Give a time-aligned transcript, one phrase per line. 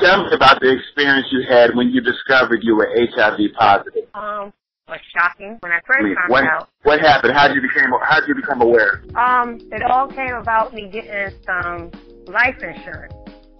[0.00, 4.04] Tell me about the experience you had when you discovered you were HIV positive.
[4.14, 4.52] Um,
[4.88, 6.68] was shocking when I first I mean, found what out.
[6.84, 7.34] what happened?
[7.34, 9.02] How did you became How did you become aware?
[9.16, 11.90] Um, it all came about me getting some
[12.26, 13.12] life insurance,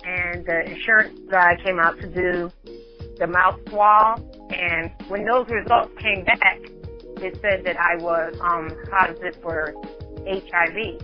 [0.04, 2.52] and the insurance guy came out to do
[3.18, 6.60] the mouth swab, and when those results came back,
[7.18, 9.74] it said that I was um positive for
[10.26, 11.00] HIV.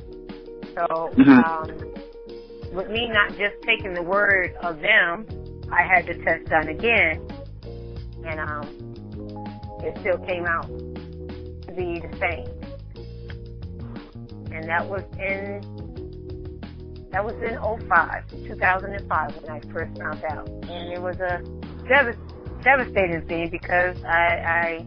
[0.77, 1.45] So Mhm.
[1.45, 1.92] um,
[2.73, 5.27] with me not just taking the word of them,
[5.71, 7.27] I had the test done again,
[8.25, 8.67] and um,
[9.83, 12.49] it still came out to be the same.
[14.53, 15.61] And that was in
[17.11, 17.59] that was in
[17.89, 21.43] 05, 2005 when I first found out, and it was a
[21.87, 22.17] devas-
[22.63, 24.87] devastating thing because I,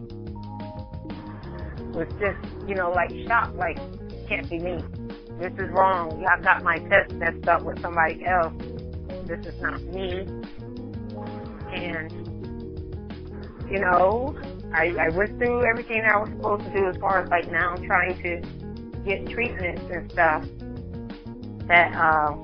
[1.96, 3.78] was just you know like shocked, like
[4.28, 4.82] can't be me.
[5.38, 6.24] This is wrong.
[6.24, 8.54] I got my test messed up with somebody else.
[9.26, 10.26] This is not me.
[11.72, 12.10] And
[13.70, 14.38] you know,
[14.72, 17.74] I, I went through everything I was supposed to do as far as like now
[17.76, 18.40] trying to
[19.04, 20.44] get treatments and stuff.
[21.68, 22.36] That uh,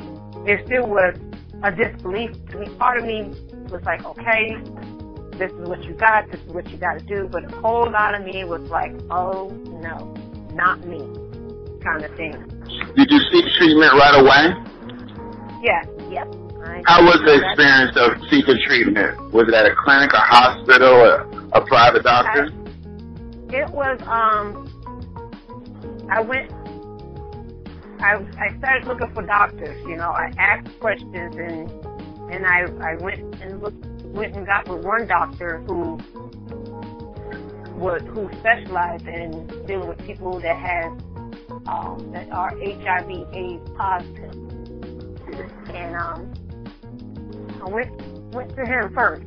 [0.44, 1.16] there still was
[1.62, 2.68] a disbelief to me.
[2.78, 3.32] Part of me
[3.70, 4.56] was like, okay,
[5.38, 7.28] this is what you got, this is what you got to do.
[7.30, 9.48] But a whole lot of me was like, oh
[9.80, 10.14] no,
[10.54, 10.98] not me,
[11.82, 12.32] kind of thing.
[12.96, 14.54] Did you seek treatment right away?
[15.62, 16.24] Yeah, yeah.
[16.64, 19.32] I- How was the experience of seeking treatment?
[19.32, 21.14] Was it at a clinic, a hospital, or
[21.52, 22.44] a private doctor?
[23.50, 24.68] It was um
[26.10, 26.50] I went
[28.00, 31.70] I I started looking for doctors, you know, I asked questions and
[32.32, 35.98] and I I went and looked went and got with one doctor who
[37.76, 40.92] was who specialized in dealing with people that have
[41.66, 44.34] um that are HIV AIDS positive.
[45.74, 46.32] And um
[47.62, 47.90] I went
[48.34, 49.24] went to him first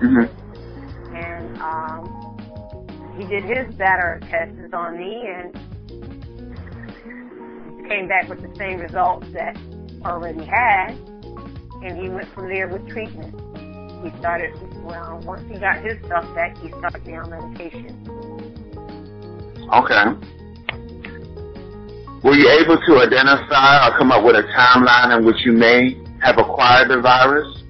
[0.00, 0.24] hmm
[1.14, 2.14] and um,
[3.16, 5.54] he did his batter tests on me and
[7.88, 9.56] came back with the same results that
[10.04, 10.90] already had,
[11.82, 13.34] and he went from there with treatment.
[14.04, 14.52] He started,
[14.84, 17.96] well, once he got his stuff back, he started me on medication.
[19.72, 20.04] Okay.
[22.24, 25.96] Were you able to identify or come up with a timeline in which you may
[26.20, 27.62] have acquired the virus?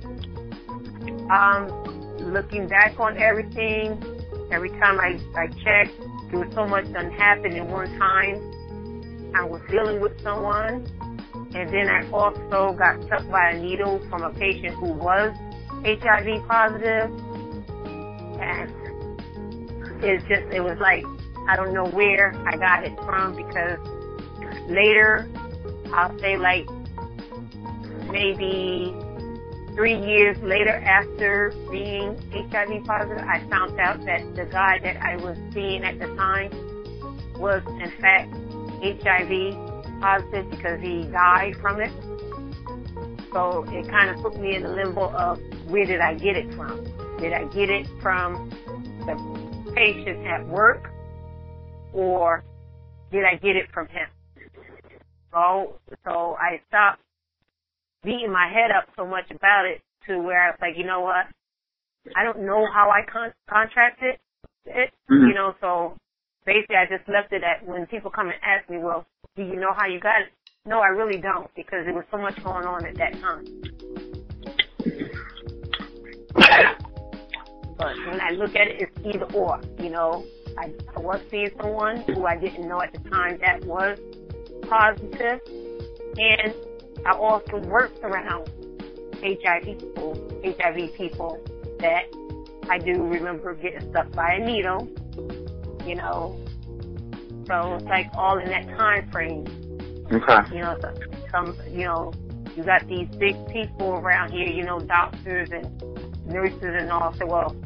[1.30, 1.68] Um,
[2.32, 4.02] looking back on everything,
[4.50, 5.92] every time I, I checked,
[6.30, 9.34] there was so much done happened in one time.
[9.34, 10.86] I was dealing with someone,
[11.54, 15.36] and then I also got struck by a needle from a patient who was
[15.84, 17.10] HIV positive.
[17.10, 17.10] positive,
[18.40, 18.72] and
[20.02, 21.04] it's just, it was like,
[21.46, 23.78] I don't know where I got it from because
[24.68, 25.28] later,
[25.92, 26.66] I'll say like
[28.10, 28.94] maybe
[29.74, 35.16] three years later after being HIV positive, I found out that the guy that I
[35.16, 36.50] was seeing at the time
[37.38, 38.32] was in fact
[38.82, 41.92] HIV positive because he died from it.
[43.32, 46.52] So it kind of put me in the limbo of where did I get it
[46.54, 46.84] from?
[47.18, 48.50] Did I get it from
[49.06, 50.90] the patient at work
[51.92, 52.42] or
[53.10, 54.08] did I get it from him?
[55.38, 57.00] So, so I stopped
[58.02, 61.00] beating my head up so much about it to where I was like, you know
[61.00, 61.26] what?
[62.16, 64.18] I don't know how I con- contracted
[64.66, 65.28] it, Mhm.
[65.28, 65.96] you know, so
[66.44, 69.06] basically I just left it at when people come and ask me, well,
[69.36, 70.32] do you know how you got it?
[70.66, 73.46] No, I really don't because there was so much going on at that time.
[77.76, 80.24] But when I look at it, it's either or, you know.
[80.58, 83.96] I, I was seeing someone who I didn't know at the time that was
[84.62, 85.40] positive,
[86.18, 86.54] and
[87.06, 88.50] I also worked around
[89.22, 91.40] HIV people, HIV people
[91.80, 92.04] that
[92.68, 94.88] I do remember getting stuck by a needle,
[95.86, 96.38] you know.
[97.46, 99.46] So it's like all in that time frame,
[100.12, 100.54] Okay.
[100.54, 100.78] you know.
[101.30, 102.12] Some, you know,
[102.56, 105.66] you got these big people around here, you know, doctors and
[106.26, 107.12] nurses and all.
[107.14, 107.56] So well,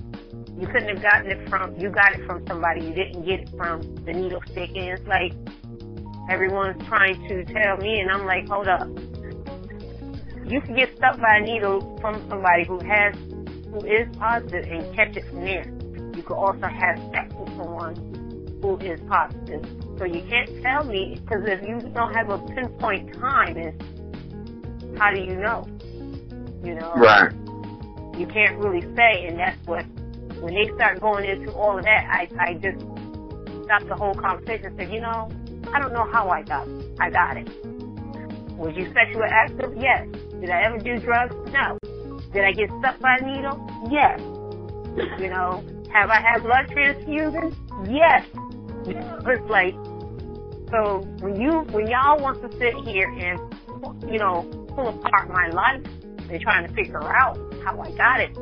[0.58, 2.84] you couldn't have gotten it from, you got it from somebody.
[2.84, 4.70] You didn't get it from the needle stick.
[4.70, 5.32] And it's like
[6.28, 8.88] everyone's trying to tell me, and I'm like, hold up.
[10.44, 13.14] You can get stuck by a needle from somebody who has,
[13.70, 15.72] who is positive and catch it from there.
[16.16, 19.64] You could also have sex with someone who is positive.
[19.98, 23.74] So you can't tell me, because if you don't have a pinpoint time, is
[24.98, 25.66] how do you know?
[26.62, 26.92] You know?
[26.96, 27.32] Right.
[28.19, 29.84] you can't really say, and that's what
[30.40, 32.80] when they start going into all of that, I I just
[33.64, 35.30] stopped the whole conversation and said, you know,
[35.72, 36.69] I don't know how I got
[37.00, 37.48] I got it.
[38.56, 39.74] Was you sexually active?
[39.76, 40.06] Yes.
[40.40, 41.34] Did I ever do drugs?
[41.52, 41.78] No.
[42.32, 43.58] Did I get stuck by a needle?
[43.90, 44.20] Yes.
[45.20, 47.56] You know, have I had blood transfusions?
[47.90, 48.26] Yes.
[48.86, 49.74] it's like,
[50.70, 53.40] so when you, when y'all want to sit here and,
[54.10, 54.42] you know,
[54.74, 55.82] pull apart my life
[56.30, 58.36] and trying to figure out how I got it,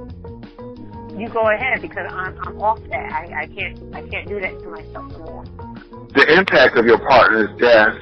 [1.19, 3.13] you go ahead because I'm, I'm off that.
[3.13, 5.45] I, I can't, I can't do that to myself anymore.
[5.91, 7.95] The impact of your partner's death,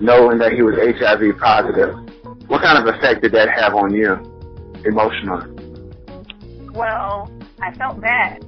[0.00, 1.94] knowing that he was HIV positive,
[2.48, 4.14] what kind of effect did that have on you
[4.84, 5.48] emotionally?
[6.72, 7.30] Well,
[7.60, 8.44] I felt bad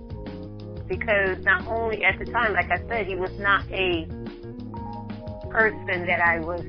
[0.89, 4.07] because not only at the time, like I said, he was not a
[5.51, 6.61] person that I was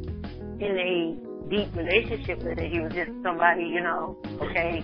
[0.59, 2.59] in a deep relationship with.
[2.59, 4.83] He was just somebody, you know, okay,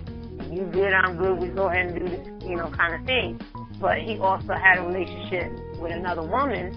[0.51, 3.39] you good, I'm good, we go ahead and do this, you know, kind of thing.
[3.79, 6.71] But he also had a relationship with another woman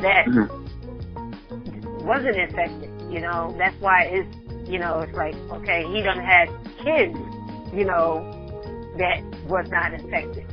[0.00, 2.06] that mm-hmm.
[2.06, 3.54] wasn't infected, you know.
[3.58, 6.48] That's why it's, you know, it's like, okay, he done had
[6.82, 7.16] kids,
[7.72, 8.20] you know,
[8.98, 10.44] that was not infected.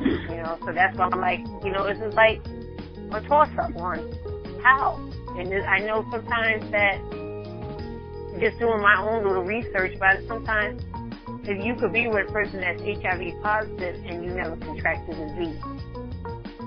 [0.00, 2.40] You know, so that's why I'm like, you know, this is like
[3.12, 4.12] a toss-up one.
[4.62, 4.96] How?
[5.38, 6.98] And I know sometimes that
[8.40, 10.82] just doing my own little research, but sometimes
[11.44, 15.14] if you could be with a person that's HIV positive and you never contract the
[15.14, 15.60] disease,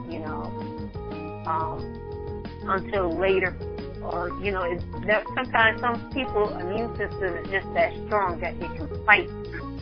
[0.10, 0.44] you know,
[1.48, 3.56] um, until later,
[4.02, 8.56] or you know, it's that sometimes some people immune system is just that strong that
[8.56, 9.30] it can fight,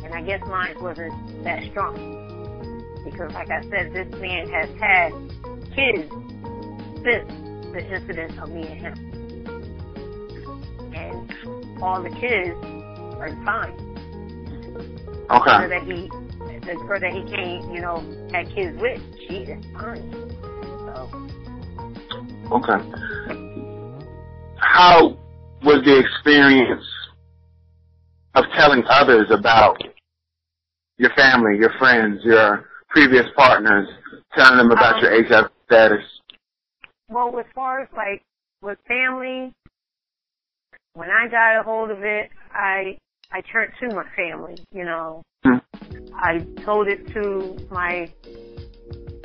[0.04, 2.24] and I guess mine wasn't that strong
[3.04, 5.12] because, like I said, this man has had
[5.76, 6.10] kids
[7.04, 7.28] since
[7.74, 8.94] the incident of me and him,
[10.94, 12.58] and all the kids
[13.20, 13.74] are fine.
[15.30, 15.58] Okay.
[15.58, 16.10] Girl that he,
[16.66, 20.12] girl that he came, you know, had kids with, is fine.
[20.86, 21.10] So.
[22.52, 22.80] Okay.
[24.58, 25.18] How
[25.64, 26.86] was the experience
[28.36, 29.78] of telling others about
[30.98, 33.88] your family, your friends, your previous partners,
[34.36, 36.04] telling them about um, your HIV status?
[37.10, 38.22] Well, as far as like
[38.62, 39.54] with family,
[40.94, 42.98] when I got a hold of it, I
[43.34, 45.24] I turned to my family, you know.
[45.44, 45.60] Mm.
[46.14, 48.08] I told it to my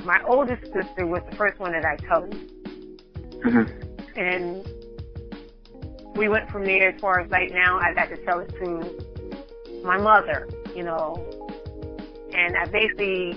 [0.04, 2.34] my oldest sister was the first one that I told.
[3.44, 4.18] Mm-hmm.
[4.18, 4.66] And
[6.16, 9.82] we went from there as far as right now I got to tell it to
[9.84, 11.14] my mother, you know.
[12.32, 13.36] And I basically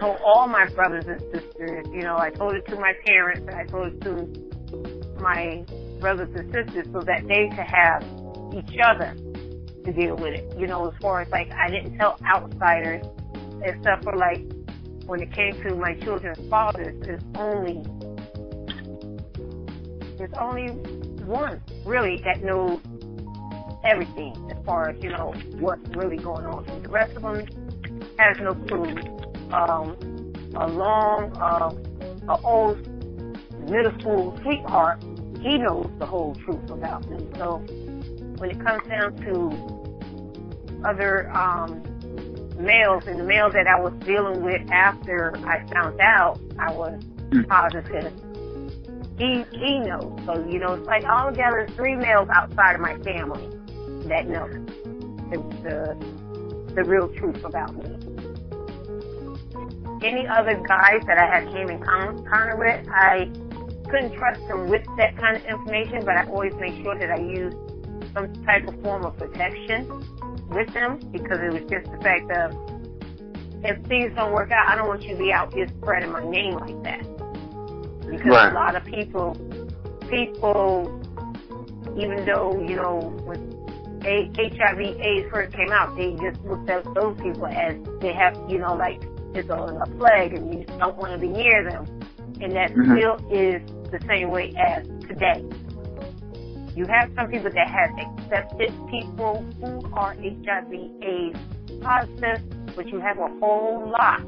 [0.00, 3.54] told all my brothers and sisters, you know, I told it to my parents and
[3.54, 5.62] I told it to my
[6.00, 8.02] brothers and sisters so that they could have
[8.54, 9.14] each other
[9.84, 10.58] to deal with it.
[10.58, 13.04] You know, as far as like I didn't tell outsiders,
[13.62, 14.42] except for like
[15.06, 17.82] when it came to my children's fathers, there's only
[20.16, 20.68] there's only
[21.24, 22.80] one really that knows
[23.84, 26.64] everything as far as you know what's really going on.
[26.82, 27.46] The rest of them
[28.18, 28.96] has no clue.
[29.52, 31.70] Um, a long, uh,
[32.28, 32.78] a old
[33.68, 35.02] middle school sweetheart,
[35.40, 37.28] he knows the whole truth about me.
[37.36, 37.58] So
[38.38, 39.73] when it comes down to
[40.84, 41.82] other um,
[42.58, 47.02] males, and the male that I was dealing with after I found out I was
[47.30, 47.46] mm.
[47.48, 48.12] positive,
[49.18, 50.18] he he knows.
[50.26, 53.48] So you know, it's like all together three males outside of my family
[54.08, 54.48] that know
[55.30, 57.90] the the, the real truth about me.
[60.02, 63.30] Any other guys that I had came in contact with, I
[63.88, 67.18] couldn't trust them with that kind of information, but I always make sure that I
[67.18, 67.54] use
[68.12, 69.88] some type of form of protection
[70.48, 72.74] with them because it was just the fact of
[73.64, 76.24] if things don't work out, I don't want you to be out here spreading my
[76.28, 77.00] name like that.
[78.00, 78.52] Because right.
[78.52, 79.34] a lot of people,
[80.10, 81.00] people,
[81.96, 83.54] even though, you know, when
[84.04, 88.58] HIV AIDS first came out, they just looked at those people as they have, you
[88.58, 89.02] know, like
[89.34, 91.86] it's a, a plague and you don't want to be near them.
[92.42, 92.96] And that mm-hmm.
[92.96, 95.42] still is the same way as today.
[96.74, 101.38] You have some people that have accepted people who are HIV AIDS
[101.80, 102.42] positive,
[102.74, 104.22] but you have a whole lot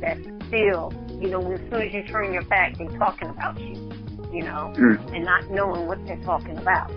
[0.00, 0.18] that
[0.48, 3.74] still, you know, as soon as you turn your back, they're talking about you,
[4.30, 5.14] you know, mm.
[5.14, 6.90] and not knowing what they're talking about.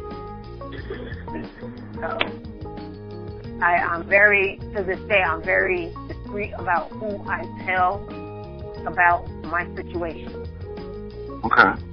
[1.96, 2.18] So,
[3.62, 8.06] I, I'm very, to this day, I'm very discreet about who I tell
[8.86, 10.46] about my situation.
[11.46, 11.84] Okay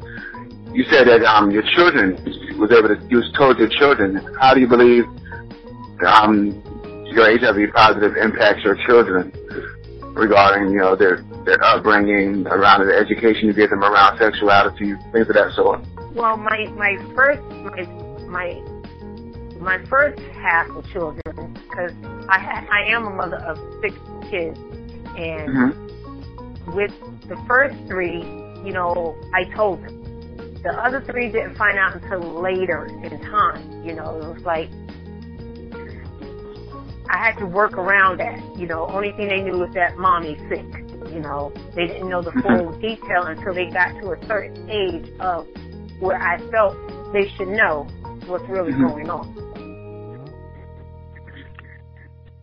[0.73, 2.16] you said that um, your children
[2.61, 4.17] was able to, you was told your children.
[4.38, 5.05] How do you believe
[6.07, 6.52] um,
[7.07, 9.33] your HIV positive impacts your children
[10.14, 15.29] regarding, you know, their their upbringing, around the education you give them around sexuality, things
[15.29, 15.81] of that sort?
[16.14, 17.83] Well, my my first my
[18.29, 18.61] my
[19.59, 21.23] my first half of children,
[21.69, 21.93] because
[22.29, 23.95] I ha- I am a mother of six
[24.31, 24.59] kids,
[25.17, 26.76] and Mm-hmm.
[26.76, 26.93] with
[27.29, 28.21] the first three,
[28.64, 30.00] you know, I told them.
[30.62, 33.85] The other three didn't find out until later in time.
[33.87, 34.69] You know, it was like
[37.09, 38.38] I had to work around that.
[38.59, 40.67] You know, only thing they knew was that mommy's sick.
[41.12, 45.09] You know, they didn't know the full detail until they got to a certain age
[45.19, 45.47] of
[45.99, 46.76] where I felt
[47.12, 47.88] they should know
[48.26, 48.88] what's really Mhm.
[48.88, 49.35] going on.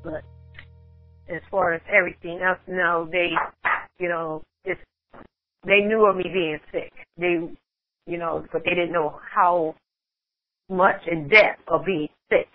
[0.03, 0.24] But
[1.29, 3.29] as far as everything else, no, they,
[4.00, 4.81] you know, it's
[5.65, 6.91] they knew of me being sick.
[7.17, 7.50] They,
[8.07, 9.75] you know, but they didn't know how
[10.69, 12.47] much in depth of being sick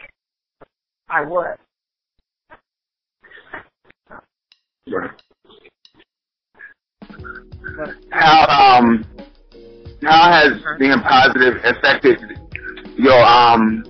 [1.09, 1.59] I was.
[4.89, 5.11] Right.
[8.11, 9.05] How um
[10.03, 12.19] how has being positive affected
[12.97, 13.85] your um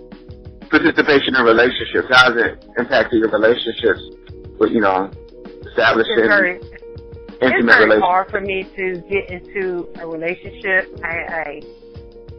[0.68, 2.08] participation in relationships?
[2.10, 4.02] How has it impacted your relationships
[4.58, 5.10] with you know
[5.66, 6.71] establishing
[7.42, 10.88] it's very, it's intimate very hard for me to get into a relationship.
[11.02, 11.62] I, I,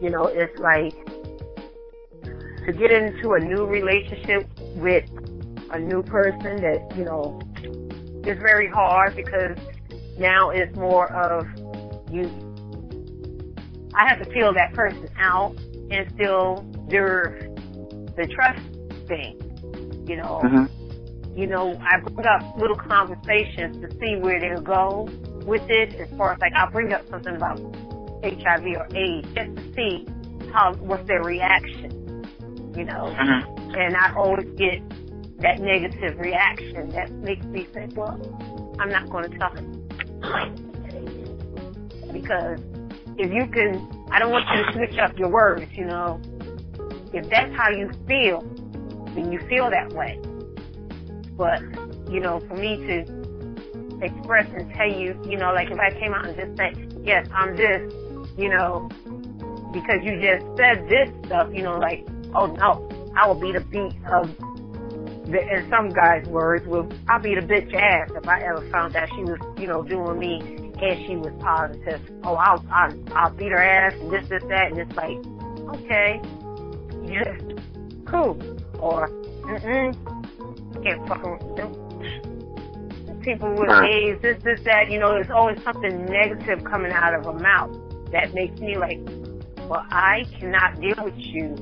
[0.00, 0.94] you know, it's like
[2.66, 5.04] to get into a new relationship with
[5.70, 7.40] a new person that you know
[8.26, 9.56] is very hard because
[10.18, 11.46] now it's more of
[12.10, 12.30] you.
[13.94, 15.56] I have to feel that person out
[15.90, 16.56] and still
[16.88, 16.96] do
[18.16, 18.60] the trust
[19.06, 19.40] thing.
[20.08, 20.83] You know, hmm
[21.36, 25.08] you know, I bring up little conversations to see where they'll go
[25.44, 25.94] with it.
[26.00, 27.58] As far as like, I'll bring up something about
[28.22, 30.06] HIV or AIDS just to see
[30.52, 32.00] how what's their reaction.
[32.76, 34.80] You know, hmm and I always get
[35.40, 38.20] that negative reaction that makes me say, well,
[38.78, 39.84] I'm not going to tell him
[42.12, 42.60] because
[43.18, 45.70] if you can, I don't want you to switch up your words.
[45.74, 46.20] You know,
[47.12, 48.40] if that's how you feel,
[49.14, 50.20] then you feel that way.
[51.36, 51.60] But,
[52.10, 56.14] you know, for me to express and tell you, you know, like if I came
[56.14, 57.92] out and just say, yes, I'm this,
[58.36, 58.88] you know,
[59.72, 63.60] because you just said this stuff, you know, like, oh no, I will be the
[63.60, 64.36] beat of,
[65.30, 68.94] the, in some guys' words, will I'll be the bitch ass if I ever found
[68.94, 70.40] out she was, you know, doing me
[70.82, 72.00] and she was positive.
[72.24, 75.16] Oh, I'll, I'll, I'll beat her ass and this, this, that, and it's like,
[75.80, 76.20] okay,
[77.02, 77.38] yeah,
[78.04, 78.38] cool.
[78.78, 79.94] Or, mm-mm,
[80.84, 83.20] can't fucking with them.
[83.22, 83.70] People with.
[83.70, 87.74] AIDS, this, this, that, you know, there's always something negative coming out of a mouth
[88.12, 89.00] that makes me like,
[89.68, 91.56] well, I cannot deal with you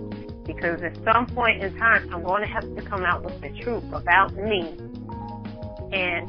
[0.44, 3.50] because at some point in time, I'm going to have to come out with the
[3.62, 4.74] truth about me,
[5.92, 6.28] and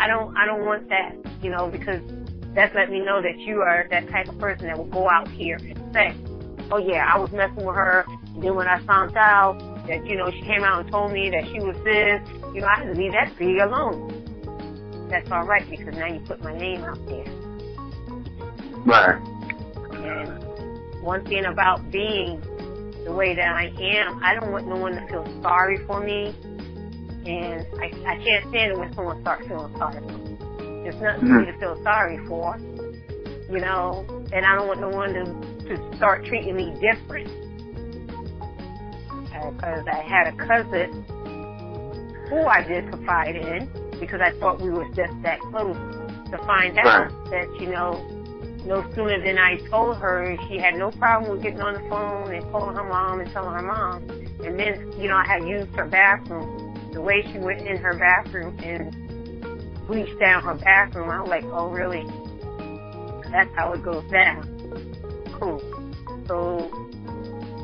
[0.00, 2.02] I don't, I don't want that, you know, because
[2.54, 5.28] that's let me know that you are that type of person that will go out
[5.28, 6.14] here and say,
[6.72, 8.04] oh yeah, I was messing with her.
[8.34, 11.30] And then when I found out that, you know, she came out and told me
[11.30, 12.20] that she was this,
[12.54, 15.08] you know, I had to leave that be alone.
[15.10, 17.24] That's all right because now you put my name out there.
[18.84, 19.20] Right.
[19.92, 22.40] And one thing about being
[23.04, 26.34] the way that I am, I don't want no one to feel sorry for me.
[27.26, 30.36] And I, I can't stand it when someone starts feeling sorry for me.
[30.82, 31.60] There's nothing for me to mm-hmm.
[31.60, 32.56] feel sorry for,
[33.50, 35.24] you know, and I don't want no one to,
[35.68, 37.28] to start treating me different.
[39.56, 41.04] Because I had a cousin
[42.28, 45.76] who I did confide in because I thought we were just that close
[46.30, 48.04] to find out that, you know,
[48.66, 52.34] no sooner than I told her, she had no problem with getting on the phone
[52.34, 54.02] and calling her mom and telling her mom.
[54.44, 56.90] And then, you know, I had used her bathroom.
[56.92, 61.44] The way she went in her bathroom and bleached down her bathroom, I was like,
[61.44, 62.04] oh, really?
[63.30, 64.42] That's how it goes down.
[65.38, 65.60] Cool.
[66.26, 66.85] So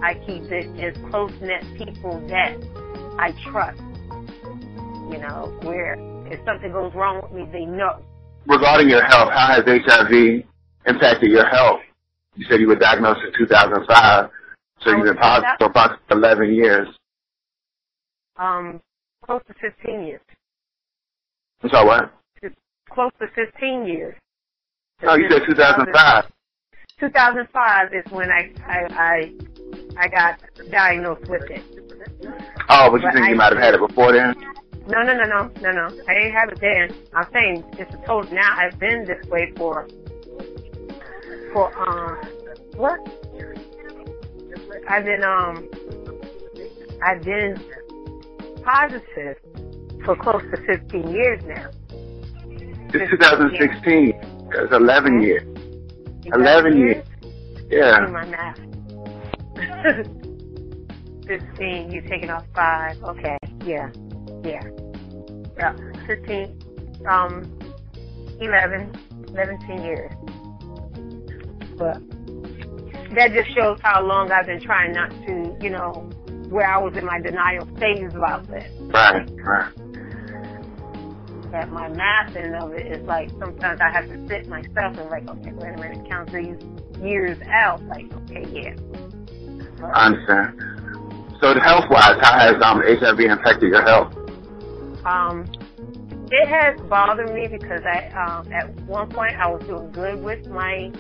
[0.03, 2.57] I keep it as close-knit people that
[3.19, 3.79] I trust.
[5.13, 5.95] You know, where
[6.33, 8.03] if something goes wrong with me, they know.
[8.47, 10.45] Regarding your health, how has HIV
[10.87, 11.81] impacted your health?
[12.35, 14.31] You said you were diagnosed in 2005,
[14.81, 16.89] so you've been positive for approximately 11 years.
[18.37, 18.81] Um,
[19.25, 20.21] close to 15 years.
[21.63, 22.13] I'm sorry, what?
[22.91, 24.15] Close to 15 years.
[25.03, 26.25] No, you said 2005.
[27.01, 29.33] 2005 is when I I I,
[29.99, 30.39] I got
[30.71, 31.63] diagnosed with it.
[32.69, 34.35] Oh, but you But think I- you might have had it before then?
[34.89, 36.05] No, no, no, no, no, no.
[36.09, 36.91] I didn't have it then.
[37.15, 38.33] I'm saying it's a total.
[38.33, 39.87] Now I've been this way for
[41.53, 42.19] for um
[42.77, 42.99] what?
[44.89, 45.69] I've been um
[47.05, 47.57] I've been
[48.65, 49.37] positive
[50.05, 51.71] for close to 15 years now.
[52.95, 54.13] It's 2016.
[54.55, 55.43] It's 11 years.
[56.35, 57.05] 11 years.
[57.71, 58.01] Yeah.
[58.11, 58.59] my math.
[61.27, 63.03] 15, you're taking off 5.
[63.03, 63.91] Okay, yeah,
[64.45, 64.63] yeah.
[65.59, 67.59] Yeah, 15, um,
[68.41, 68.93] 11,
[69.35, 70.13] 17 years.
[71.77, 72.01] But
[73.15, 76.09] that just shows how long I've been trying not to, you know,
[76.49, 78.71] where I was in my denial phase about this.
[78.81, 79.73] Right, right.
[81.51, 85.29] That my mathing of it is like sometimes I have to sit myself and like,
[85.29, 86.57] okay, wait a minute, count these
[87.03, 87.83] years out.
[87.85, 88.75] Like, okay, yeah.
[89.83, 90.61] I understand.
[91.41, 94.15] So health wise, how has um HIV impacted your health?
[95.05, 95.51] Um,
[96.31, 100.47] it has bothered me because I, um, at one point I was doing good with
[100.49, 100.91] my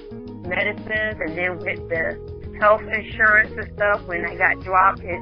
[0.47, 5.21] medicines and then with the health insurance and stuff, when I got dropped, it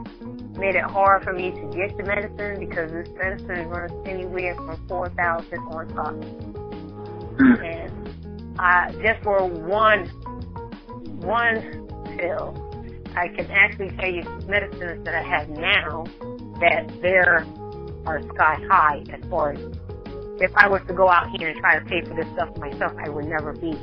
[0.59, 4.77] made it hard for me to get the medicine because this medicine runs anywhere from
[4.89, 6.15] 4000 on top.
[7.37, 7.65] Mm.
[7.65, 10.07] And uh, just for one,
[11.21, 11.87] one
[12.19, 12.70] pill,
[13.17, 16.05] I can actually tell you medicines that I have now
[16.61, 17.47] that there
[18.07, 19.61] are sky high as far as
[20.41, 22.93] if I was to go out here and try to pay for this stuff myself,
[22.99, 23.77] I would never be.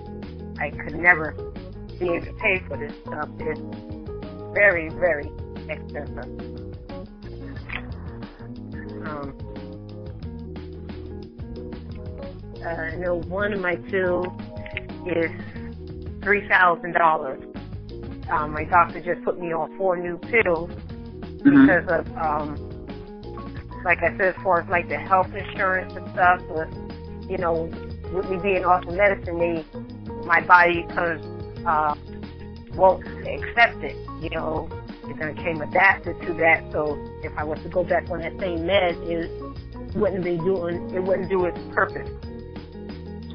[0.60, 1.34] I could never
[2.00, 3.30] be able to pay for this stuff.
[3.40, 3.62] It's
[4.54, 5.30] very, very
[5.70, 6.18] expensive.
[9.06, 9.38] Um,
[12.64, 14.28] uh, I know one of my pills
[15.06, 15.32] is
[16.24, 17.44] three thousand dollars.
[18.32, 20.70] Um, my doctor just put me on four new pills
[21.44, 22.60] hmm because of um
[23.86, 26.70] like I said, as far as like the health insurance and stuff, with
[27.30, 27.72] you know,
[28.12, 29.66] with me being off the medicine, they
[30.26, 31.20] my body because
[31.66, 31.96] uh
[32.76, 33.96] won't accept it.
[34.22, 34.70] You know,
[35.08, 36.64] it kind of came adapted to that.
[36.72, 39.32] So if I was to go back on that same med, it
[39.96, 42.10] wouldn't be doing it wouldn't do its purpose.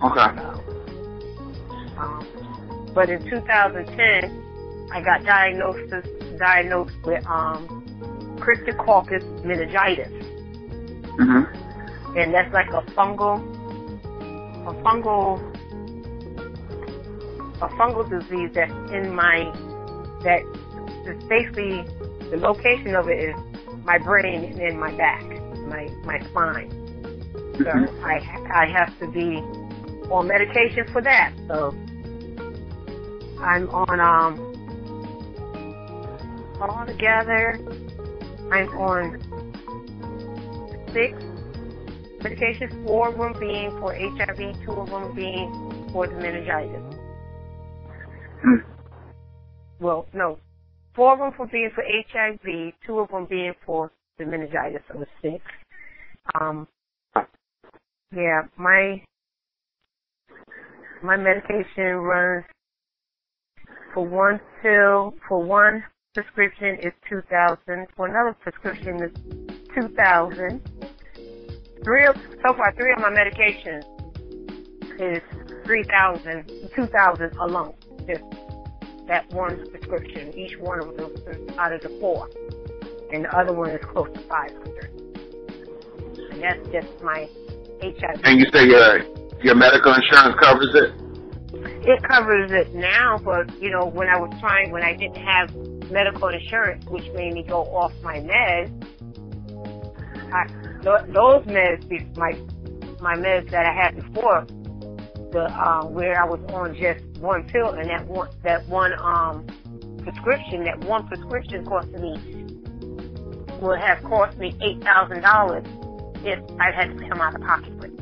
[0.04, 0.28] Okay.
[1.96, 2.26] Um,
[2.94, 4.51] but in 2010,
[4.92, 5.90] I got diagnosed
[6.38, 7.72] diagnosed with um,
[8.40, 10.12] cryptococcus meningitis,
[11.18, 11.42] hmm
[12.14, 13.44] and that's like a fungal,
[14.66, 15.42] a fungal,
[17.60, 19.52] a fungal disease that's in my
[20.22, 20.42] that
[21.06, 21.90] is basically
[22.30, 23.36] the location of it is
[23.84, 25.24] my brain and in my back,
[25.64, 26.72] my my spine.
[27.64, 28.20] So hmm I
[28.54, 29.48] I have to be
[30.10, 31.34] on medication for that.
[31.48, 31.78] So
[33.38, 34.51] I'm on um
[36.70, 37.60] altogether
[38.50, 39.16] I'm on
[40.92, 41.12] six
[42.22, 46.82] medications, four of them being for HIV, two of them being for the meningitis.
[49.80, 50.38] Well, no,
[50.94, 54.80] four of them for being for HIV, two of them being for the meningitis.
[54.92, 55.44] So it's six.
[56.40, 56.68] Um,
[58.14, 59.02] yeah, my
[61.02, 62.44] my medication runs
[63.92, 65.82] for one pill for one
[66.14, 67.86] prescription is two thousand.
[67.96, 69.12] For another prescription is
[69.74, 70.60] two thousand.
[71.84, 73.84] Three of so far three of my medications
[75.00, 75.22] is
[75.64, 77.74] three thousand, two thousand alone.
[78.06, 78.24] Just
[79.08, 80.36] that one prescription.
[80.36, 82.28] Each one of them is out of the four,
[83.12, 84.90] and the other one is close to five hundred.
[86.32, 87.28] And that's just my
[87.80, 88.20] HIV.
[88.24, 88.98] And you say your
[89.42, 91.02] your medical insurance covers it?
[91.84, 95.50] it covers it now, but you know, when I was trying, when I didn't have
[95.90, 98.70] medical insurance, which made me go off my meds,
[100.32, 100.46] I,
[100.82, 102.32] those meds, my
[103.00, 104.46] my meds that I had before,
[105.32, 109.46] the uh, where I was on just one pill, and that one that one um
[110.02, 112.16] prescription, that one prescription cost me
[113.60, 115.64] would have cost me eight thousand dollars
[116.24, 117.96] if I had to come out of pocket for it.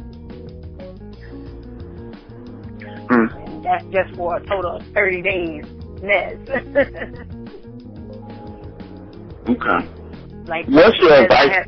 [3.09, 3.47] Mm.
[3.47, 5.65] And that's just for a total of 30 days
[6.01, 7.27] meds.
[9.51, 9.89] Okay.
[10.47, 11.51] like, What's your advice?
[11.51, 11.67] have-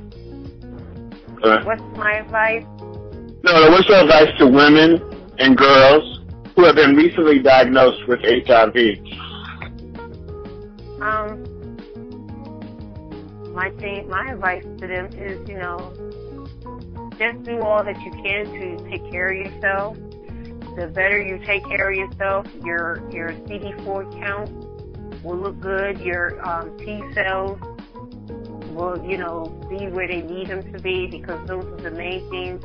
[1.44, 2.64] Uh, what's my advice?
[3.42, 5.02] no, no, what's your advice to women
[5.38, 6.20] and girls
[6.54, 8.76] who have been recently diagnosed with HIV?
[11.00, 11.42] Um,
[13.54, 15.92] my thing, my advice to them is, you know,
[17.18, 19.96] just do all that you can to take care of yourself.
[20.76, 24.50] The better you take care of yourself, your your CD4 count
[25.24, 26.00] will look good.
[26.00, 27.58] Your um, T cells
[28.74, 32.28] will, you know, be where they need them to be because those are the main
[32.30, 32.62] things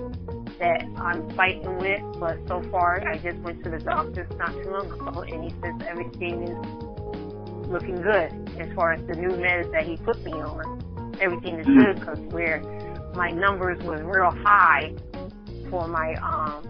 [0.60, 2.02] that I'm fighting with.
[2.20, 5.50] But so far, I just went to the doctor not too long ago, and he
[5.62, 10.32] says everything is looking good as far as the new meds that he put me
[10.34, 11.16] on.
[11.20, 12.62] Everything is good because where
[13.16, 14.94] my numbers was real high
[15.70, 16.64] for my um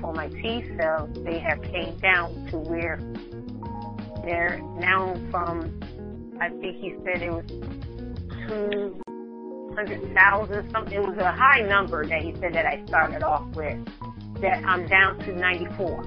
[0.00, 3.00] for my T cells, they have came down to where
[4.24, 5.80] they're now from
[6.42, 7.44] I think he said it was
[8.48, 9.00] two
[9.76, 10.92] hundred thousand something.
[10.92, 13.78] It was a high number that he said that I started off with.
[14.40, 16.02] That I'm down to ninety four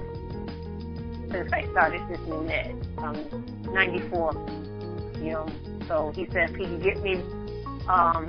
[1.30, 2.76] since I started this new med.
[2.98, 4.34] Um, ninety four.
[5.16, 5.46] You know,
[5.88, 7.14] so he said if he can get me
[7.88, 8.28] um,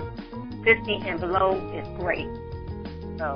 [0.63, 2.29] fifty and below, it's great.
[3.17, 3.35] So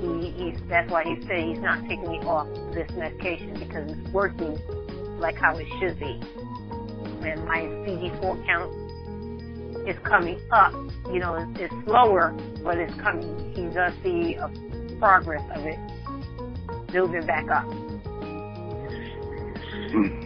[0.00, 4.10] he, he's that's why he said he's not taking me off this medication because it's
[4.14, 4.58] working
[5.20, 6.18] like how it should be.
[7.24, 8.72] And my CD4 count
[9.88, 10.72] is coming up.
[11.12, 13.52] You know, it's, it's slower, but it's coming.
[13.54, 14.48] He does see a
[14.98, 15.78] progress of it
[16.92, 17.64] building back up.
[19.90, 20.24] Hmm.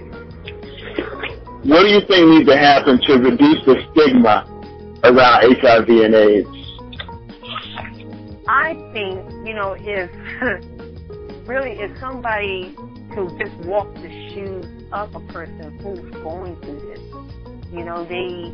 [1.65, 4.47] What do you think needs to happen to reduce the stigma
[5.05, 6.49] around HIV and AIDS?
[8.47, 10.11] I think, you know, if
[11.49, 12.75] really if somebody
[13.15, 17.01] to just walk the shoes of a person who's going through this,
[17.73, 18.53] you know, they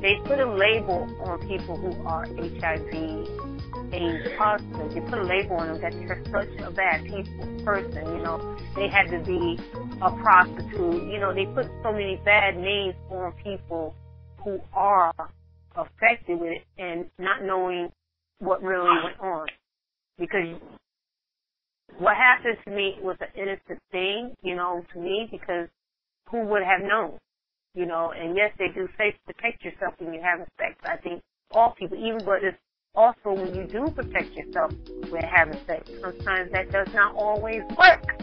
[0.00, 3.54] they put a label on people who are HIV
[3.92, 4.94] AIDS positive.
[4.94, 8.04] They put a label on them that they're such a bad people, person.
[8.04, 9.58] You know, they had to be
[10.02, 11.10] a prostitute.
[11.10, 13.94] You know, they put so many bad names on people
[14.42, 15.12] who are
[15.76, 17.90] affected with it and not knowing
[18.38, 19.46] what really went on.
[20.18, 20.56] Because
[21.98, 25.68] what happened to me was an innocent thing, you know, to me, because
[26.30, 27.18] who would have known?
[27.74, 30.76] You know, and yes, they do say to protect yourself when you have sex.
[30.84, 32.56] I think all people, even but it's
[32.94, 34.72] also when you do protect yourself
[35.10, 38.22] when having sex, sometimes that does not always work.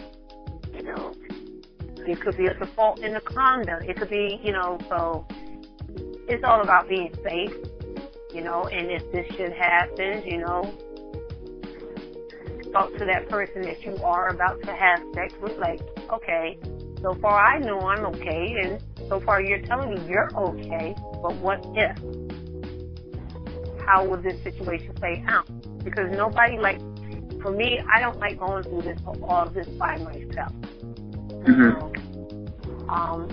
[0.74, 1.14] You know,
[2.08, 3.84] it could be a default in the condom.
[3.84, 5.28] It could be, you know, so
[6.28, 7.54] it's all about being safe
[8.34, 10.74] you know, and if this should happen, you know,
[12.72, 15.82] talk to that person that you are about to have sex with, like,
[16.12, 16.58] okay,
[17.02, 21.36] so far I know I'm okay, and so far you're telling me you're okay, but
[21.38, 21.98] what if?
[23.86, 25.50] How will this situation play out?
[25.84, 26.80] Because nobody like,
[27.42, 30.54] for me, I don't like going through this all this by myself.
[31.42, 32.90] Mm-hmm.
[32.90, 33.28] um,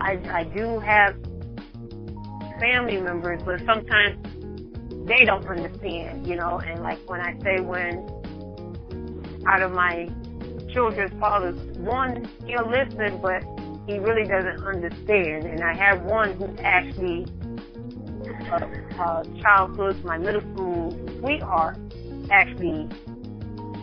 [0.00, 1.16] I I do have
[2.60, 4.16] family members, but sometimes
[5.06, 6.60] they don't understand, you know.
[6.60, 8.06] And like when I say when
[9.46, 10.08] out of my
[10.72, 13.42] children's fathers, one he'll listen, but
[13.86, 15.44] he really doesn't understand.
[15.44, 17.26] And I have one who actually,
[18.50, 21.78] a, a childhood, my middle school sweetheart,
[22.30, 22.88] actually,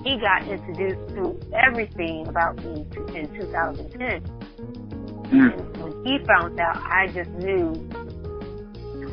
[0.03, 4.21] he got introduced to everything about me in 2010.
[5.29, 5.77] Mm.
[5.77, 7.73] When he found out, I just knew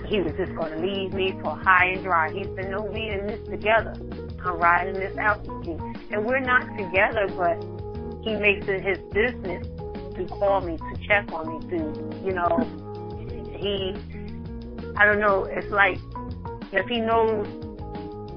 [0.06, 2.32] he was just going to leave me for high and dry.
[2.32, 3.94] He said, no, we in this together.
[4.44, 5.94] I'm riding this out with you.
[6.10, 7.62] And we're not together, but
[8.22, 9.66] he makes it his business
[10.14, 11.76] to call me, to check on me, to,
[12.24, 12.58] you know,
[13.58, 13.94] he,
[14.96, 15.98] I don't know, it's like,
[16.72, 17.46] if he knows,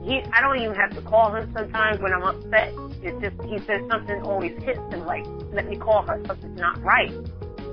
[0.04, 2.74] he, I don't even have to call him sometimes when I'm upset.
[3.02, 6.82] It's just, he says something always hits him, like, let me call her, something's not
[6.84, 7.12] right.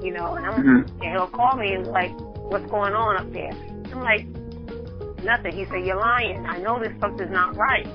[0.02, 1.02] You know, and, I'm, mm-hmm.
[1.02, 2.12] and he'll call me and like,
[2.50, 3.50] what's going on up there?
[3.50, 4.26] I'm like,
[5.24, 5.52] nothing.
[5.52, 6.46] He said, you're lying.
[6.46, 7.86] I know this something's not right.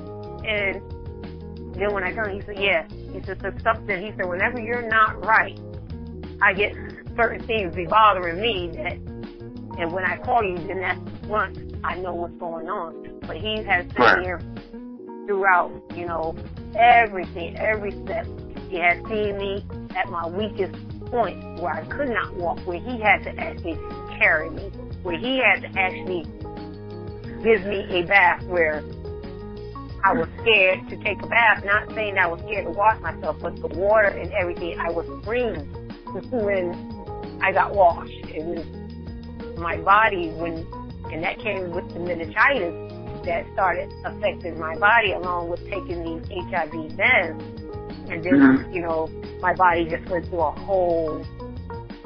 [0.46, 0.82] And
[1.74, 2.88] then when I him, he said, yeah.
[3.14, 5.60] He said, so something, he said, whenever you're not right,
[6.42, 6.74] I get
[7.16, 8.94] certain things be bothering me that,
[9.80, 13.20] and when I call you, then that's once I know what's going on.
[13.22, 14.24] But he has been right.
[14.24, 14.42] here
[15.28, 16.36] throughout, you know,
[16.76, 18.28] everything, every step.
[18.70, 20.74] He has seen me at my weakest
[21.06, 23.78] point where I could not walk, where he had to actually
[24.18, 24.72] carry me
[25.04, 26.24] where he had to actually
[27.44, 28.84] give me a bath where
[30.04, 33.38] I was scared to take a bath, not saying I was scared to wash myself,
[33.42, 35.66] but the water and everything, I was screaming
[36.32, 38.12] when I got washed.
[38.26, 38.66] It was
[39.58, 40.66] my body when,
[41.12, 42.74] and that came with the meningitis
[43.26, 47.42] that started affecting my body along with taking these HIV meds.
[48.10, 48.74] And then, mm-hmm.
[48.74, 49.08] you know,
[49.40, 51.24] my body just went through a whole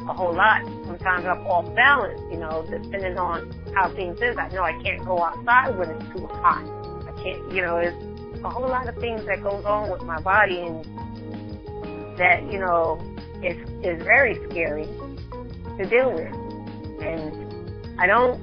[0.07, 0.61] a whole lot.
[0.85, 4.37] Sometimes I'm off balance, you know, depending on how things is.
[4.37, 6.84] I know I can't go outside when it's too hot.
[7.25, 10.85] You know, it's a whole lot of things that goes on with my body and
[12.17, 13.01] that, you know,
[13.43, 14.85] is is very scary
[15.77, 16.31] to deal with.
[17.01, 18.39] And I don't,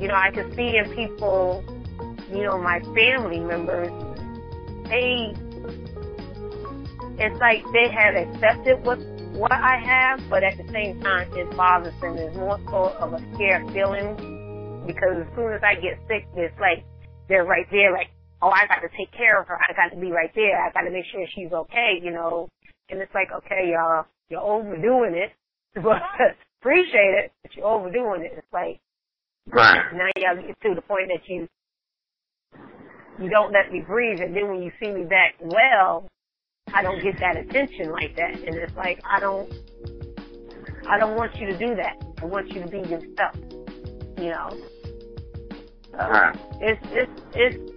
[0.00, 1.64] you know, I can see in people,
[2.30, 3.90] you know, my family members,
[4.88, 5.32] they,
[7.18, 8.98] it's like they have accepted what
[9.36, 12.16] what I have, but at the same time, it bothers them.
[12.16, 14.16] There's more so of a scared feeling
[14.86, 16.84] because as soon as I get sick, it's like
[17.28, 18.08] they're right there, like,
[18.42, 19.58] oh, I got to take care of her.
[19.68, 20.64] I got to be right there.
[20.64, 22.48] I got to make sure she's okay, you know.
[22.90, 25.32] And it's like, okay, y'all, you're overdoing it,
[25.74, 26.02] but
[26.60, 28.32] appreciate it, but you're overdoing it.
[28.36, 28.80] It's like
[29.48, 29.80] Right.
[29.94, 31.48] now you gotta get to the point that you
[33.22, 36.06] you don't let me breathe, and then when you see me back well,
[36.74, 39.52] I don't get that attention like that, and it's like I don't
[40.88, 41.96] I don't want you to do that.
[42.20, 43.36] I want you to be yourself.
[44.18, 44.56] You know.
[45.92, 46.36] So Right.
[46.60, 47.75] it's it's it's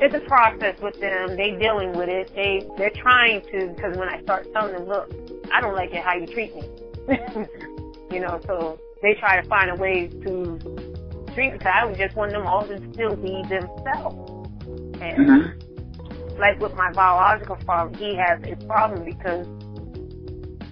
[0.00, 1.36] it's a process with them.
[1.36, 2.34] They dealing with it.
[2.34, 5.10] They they're trying to because when I start telling them, look,
[5.52, 6.62] I don't like it how you treat me.
[8.10, 10.58] you know, so they try to find a way to
[11.34, 11.58] treat me.
[11.58, 14.50] Cause I would just want them all to still be themselves.
[15.00, 16.38] And Mhm.
[16.38, 19.46] like with my biological father, he has a problem because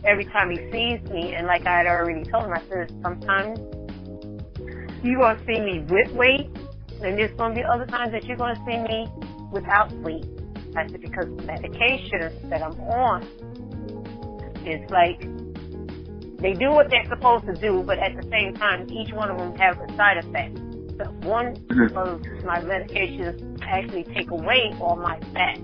[0.04, 3.58] every time he sees me, and like I had already told him, I said sometimes
[5.02, 6.50] you're gonna see me with weight,
[7.04, 9.08] and there's gonna be other times that you're gonna see me
[9.52, 10.24] without weight.
[10.76, 13.22] I said because the medication that I'm on
[14.66, 15.20] is like
[16.38, 19.38] they do what they're supposed to do, but at the same time, each one of
[19.38, 20.58] them have a side effect.
[20.98, 21.96] So one Mhm.
[21.96, 25.58] of my medications actually take away all my fat.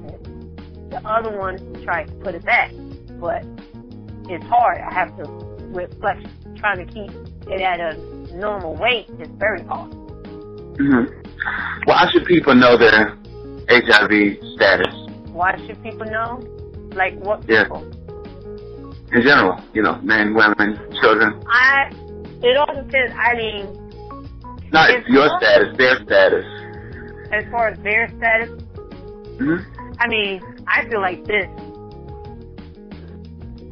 [0.90, 2.72] The other one tries to put it back,
[3.20, 3.44] but
[4.28, 4.80] it's hard.
[4.80, 5.24] I have to
[5.72, 6.26] reflect,
[6.56, 7.10] trying to keep
[7.48, 7.96] it at a
[8.36, 9.90] normal weight is very hard.
[10.78, 11.19] Mhm.
[11.84, 13.16] Why should people know their
[13.68, 14.94] HIV status
[15.32, 16.40] Why should people know?
[16.94, 17.64] Like what Yeah.
[17.64, 17.86] people?
[19.12, 19.58] in general?
[19.74, 21.42] You know, men, women, children.
[21.48, 21.90] I,
[22.42, 23.12] it all depends.
[23.18, 23.66] I mean,
[24.72, 26.44] Not It's your not- status, their status.
[27.32, 28.50] as far as their status,
[29.38, 29.64] Mhm.
[29.98, 31.48] I mean, I feel like this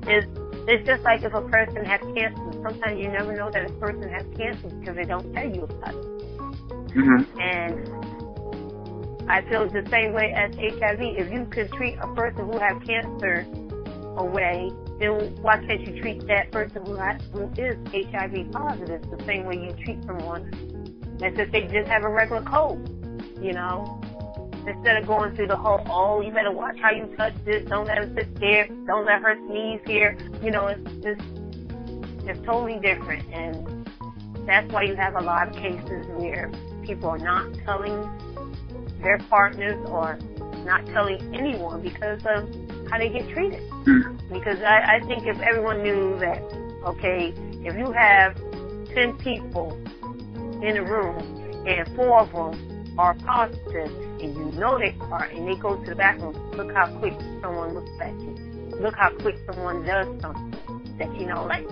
[0.09, 0.25] is
[0.71, 2.53] it's just like if a person has cancer.
[2.63, 5.95] Sometimes you never know that a person has cancer because they don't tell you about
[5.95, 6.08] it.
[6.89, 7.27] Mhm.
[7.41, 7.89] And
[9.31, 11.01] I feel the same way as HIV.
[11.19, 13.47] If you could treat a person who has cancer
[14.17, 19.23] away, then why can't you treat that person who, has, who is HIV positive the
[19.27, 20.51] same way you treat someone
[21.23, 22.89] as if they just have a regular cold?
[23.41, 24.01] You know,
[24.67, 27.65] instead of going through the whole, oh, you better watch how you touch this.
[27.69, 28.67] Don't let her sit there.
[28.87, 30.17] Don't let her sneeze here.
[30.43, 31.21] You know, it's just
[32.27, 33.89] it's totally different, and
[34.47, 36.51] that's why you have a lot of cases where
[36.89, 38.09] people are not telling
[39.03, 40.19] their partners or
[40.65, 42.49] not telling anyone because of
[42.91, 43.63] how they get treated.
[43.85, 44.19] Mhm.
[44.33, 46.43] Because I, I think if everyone knew that,
[46.87, 47.33] okay,
[47.65, 48.37] if you have
[48.95, 49.79] 10 people
[50.63, 51.19] in a room
[51.67, 55.91] and four of them are positive and you know they are and they go to
[55.91, 58.35] the bathroom, look how quick someone looks at you.
[58.81, 61.67] Look how quick someone does something that you know, like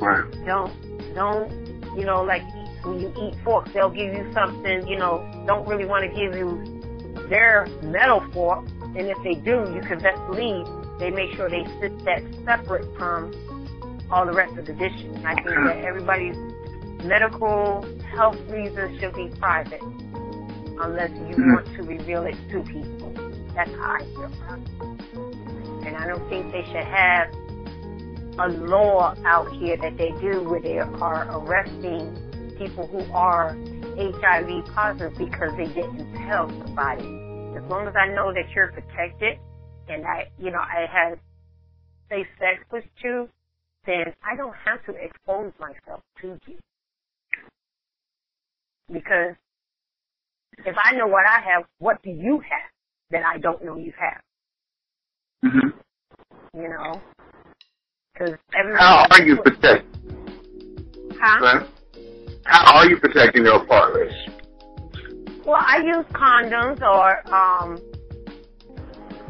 [0.00, 0.24] Right.
[0.46, 0.72] don't
[1.14, 1.50] don't
[1.96, 2.42] you know like
[2.88, 6.34] when you eat forks they'll give you something you know don't really want to give
[6.34, 6.64] you
[7.28, 8.64] their metal fork.
[8.96, 10.66] And if they do you can best believe
[10.98, 13.32] they make sure they sit that separate from
[14.10, 15.14] all the rest of the dishes.
[15.16, 16.36] And i think that everybody's
[17.04, 19.86] medical health reasons should be private
[20.78, 21.48] unless you Mhm.
[21.48, 23.14] want to reveal it to people.
[23.54, 24.32] That's how i feel
[25.86, 27.28] and i don't think they should have
[28.38, 32.16] a law out here that they do where they are arresting
[32.58, 33.56] people who are
[33.96, 37.02] HIV positive because they didn't tell somebody.
[37.56, 39.38] As long as I know that you're protected
[39.88, 41.18] and I, you know, I had
[42.10, 43.28] safe sex with you,
[43.86, 46.58] then I don't have to expose myself to you.
[48.92, 49.34] Because
[50.64, 52.70] if I know what I have, what do you have
[53.10, 54.20] that I don't know you have?
[55.44, 55.72] Mhm.
[56.54, 57.00] You know?
[58.12, 58.80] Because everyone.
[58.80, 59.84] How are you protected?
[61.20, 61.40] Huh?
[61.40, 61.77] Right?
[62.48, 64.12] How are you protecting your partners?
[65.44, 67.76] Well, I use condoms or um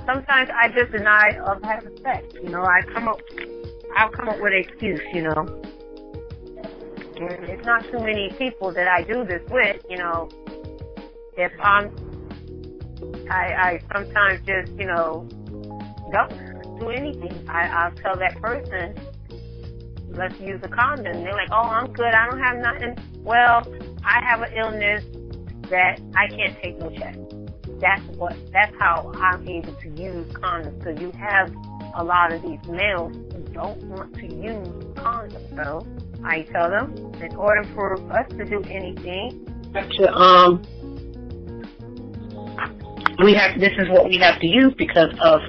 [0.07, 2.25] sometimes I just deny of having sex.
[2.35, 3.21] You know, I come up
[3.97, 5.63] I'll come up with an excuse, you know.
[7.17, 10.29] And it's not too many people that I do this with, you know.
[11.37, 11.91] If I'm
[13.29, 15.29] I I sometimes just, you know,
[16.13, 17.49] don't do anything.
[17.49, 18.95] I, I'll tell that person
[20.11, 21.23] let's use a condom.
[21.23, 22.13] They're like, oh, I'm good.
[22.13, 23.08] I don't have nothing.
[23.29, 23.63] Well,
[24.07, 25.05] I have an illness
[25.69, 27.15] that I can't take no check.
[27.79, 28.35] That's what.
[28.55, 30.79] That's how I'm able to use condoms.
[30.79, 31.55] Because you have
[31.95, 35.57] a lot of these males who don't want to use condoms.
[35.57, 35.87] So
[36.25, 40.63] I tell them, in order for us to do anything, to um,
[43.23, 43.61] we have.
[43.61, 45.43] This is what we have to use because of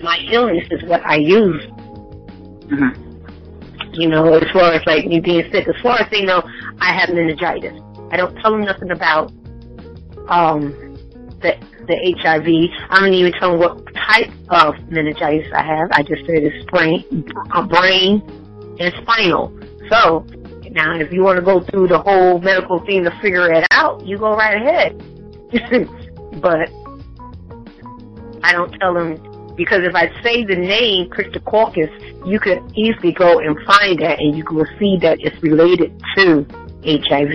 [0.00, 0.68] my illness.
[0.70, 1.64] Is what I use
[2.68, 3.02] Mhm.
[3.94, 5.66] you know, as far as like me being sick.
[5.66, 6.40] As far as they know,
[6.80, 7.80] I have meningitis.
[8.10, 9.32] I don't tell them nothing about
[10.28, 10.72] um
[11.40, 11.54] the
[11.86, 12.46] the HIV.
[12.90, 15.88] I don't even tell them what type of meningitis I have.
[15.92, 17.04] I just said it's brain,
[17.52, 18.22] uh, brain
[18.80, 19.56] and spinal.
[19.88, 20.26] So,
[20.70, 24.04] now if you want to go through the whole medical thing to figure it out,
[24.04, 24.98] you go right ahead.
[26.40, 26.68] but
[28.42, 31.90] I don't tell them because if I say the name Cryptococcus,
[32.26, 36.46] you could easily go and find that, and you will see that it's related to
[36.84, 37.32] HIV.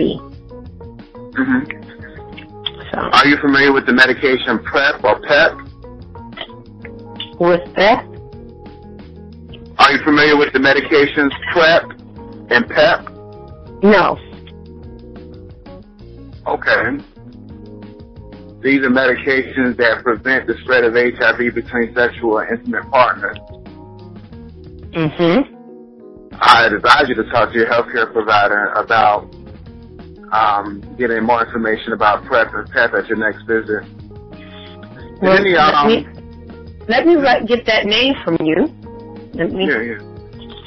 [1.34, 1.82] Mm-hmm.
[2.90, 2.98] So.
[2.98, 5.52] Are you familiar with the medication PrEP or PEP?
[7.38, 8.04] What's that?
[9.78, 11.82] Are you familiar with the medications PrEP
[12.50, 13.08] and PEP?
[13.82, 14.18] No.
[16.46, 16.98] Okay.
[18.62, 23.38] These are medications that prevent the spread of HIV between sexual and intimate partners.
[24.92, 25.51] Mm-hmm.
[26.42, 29.32] I advise you to talk to your healthcare provider about
[30.32, 33.84] um, getting more information about PrEP and PEP at your next visit.
[35.22, 36.06] Well, any, um, let me,
[36.88, 38.66] let me let, get that name from you.
[39.34, 39.68] Let me.
[39.68, 39.98] Yeah, yeah.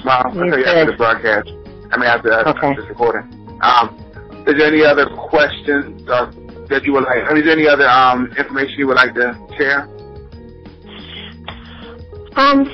[0.05, 1.49] Well, I'll tell you after the broadcast.
[1.91, 2.75] I mean, after, after okay.
[2.79, 3.59] this recording.
[3.61, 4.01] Um,
[4.47, 6.31] is there any other questions or
[6.69, 7.17] that you would like?
[7.35, 9.89] Is there any other um, information you would like to share?
[12.37, 12.65] Um,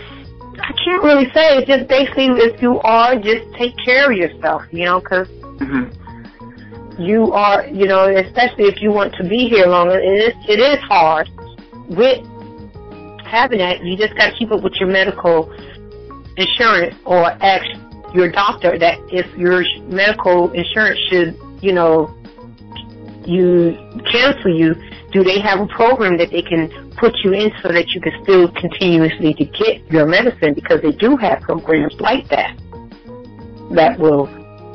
[0.92, 1.58] can't really say.
[1.58, 7.02] It's just basically if you are, just take care of yourself, you know, because mm-hmm.
[7.02, 9.98] you are, you know, especially if you want to be here longer.
[10.00, 11.30] It is, it is hard
[11.88, 12.26] with
[13.26, 13.84] having that.
[13.84, 15.52] You just got to keep up with your medical
[16.38, 17.66] insurance or ask
[18.14, 22.14] your doctor that if your medical insurance should, you know,
[23.26, 23.78] you
[24.12, 24.76] cancel you,
[25.12, 28.14] do they have a program that they can put you in so that you can
[28.24, 32.58] still continuously to get your medicine because they do have programs like that
[33.72, 34.26] that will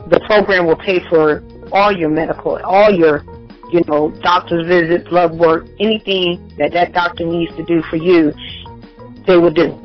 [0.09, 3.25] the program will pay for all your medical all your
[3.73, 8.33] you know doctor's visits blood work anything that that doctor needs to do for you
[9.27, 9.79] they will do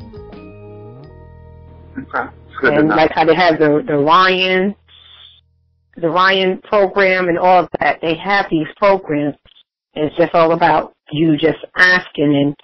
[1.98, 2.30] okay
[2.64, 4.74] and like how they have the the Ryan
[5.96, 8.00] the Ryan program and all of that.
[8.00, 9.36] They have these programs.
[9.94, 12.56] It's just all about you just asking and,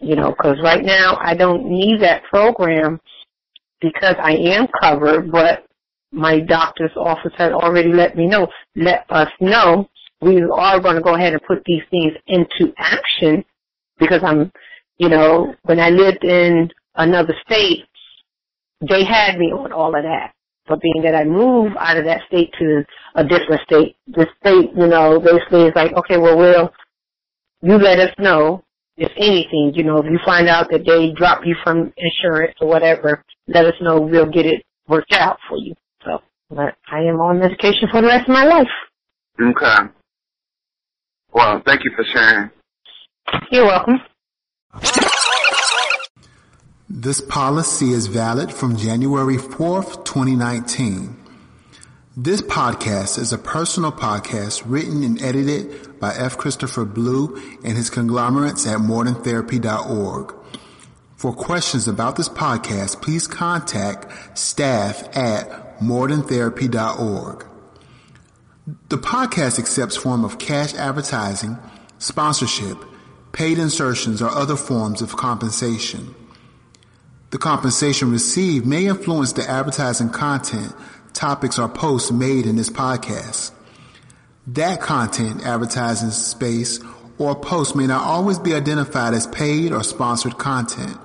[0.00, 3.00] you know, because right now I don't need that program
[3.80, 5.66] because I am covered, but
[6.10, 9.88] my doctor's office had already let me know, let us know
[10.20, 13.44] we are going to go ahead and put these things into action
[13.98, 14.52] because I'm,
[14.98, 17.84] you know, when I lived in another state,
[18.88, 20.32] they had me on all of that.
[20.66, 22.84] But being that I move out of that state to
[23.16, 26.72] a different state, the state, you know, basically is like, okay, well, we'll,
[27.62, 28.62] you let us know
[28.96, 32.68] if anything, you know, if you find out that they drop you from insurance or
[32.68, 34.00] whatever, let us know.
[34.00, 35.74] We'll get it worked out for you.
[36.04, 36.20] So,
[36.50, 38.68] but I am on medication for the rest of my life.
[39.40, 39.90] Okay.
[41.32, 42.50] Well, thank you for sharing.
[43.50, 43.98] You're welcome.
[46.94, 51.16] This policy is valid from January 4th, 2019.
[52.18, 56.36] This podcast is a personal podcast written and edited by F.
[56.36, 60.34] Christopher Blue and his conglomerates at moderntherapy.org.
[61.16, 67.46] For questions about this podcast, please contact staff at moderntherapy.org.
[68.90, 71.56] The podcast accepts form of cash advertising,
[71.96, 72.76] sponsorship,
[73.32, 76.14] paid insertions, or other forms of compensation.
[77.32, 80.74] The compensation received may influence the advertising content,
[81.14, 83.52] topics, or posts made in this podcast.
[84.48, 86.78] That content, advertising space,
[87.16, 90.98] or post may not always be identified as paid or sponsored content.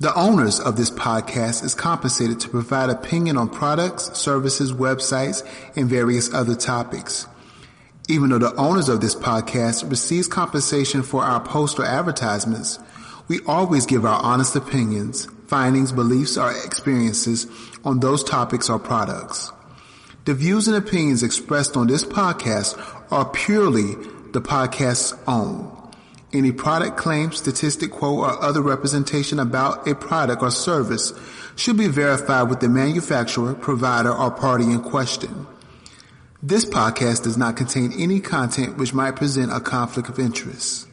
[0.00, 5.88] The owners of this podcast is compensated to provide opinion on products, services, websites, and
[5.88, 7.26] various other topics.
[8.06, 12.78] Even though the owners of this podcast receives compensation for our post or advertisements,
[13.32, 17.46] we always give our honest opinions, findings, beliefs, or experiences
[17.82, 19.50] on those topics or products.
[20.26, 22.76] The views and opinions expressed on this podcast
[23.10, 23.94] are purely
[24.32, 25.74] the podcast's own.
[26.34, 31.14] Any product claim, statistic, quote, or other representation about a product or service
[31.56, 35.46] should be verified with the manufacturer, provider, or party in question.
[36.42, 40.86] This podcast does not contain any content which might present a conflict of interest.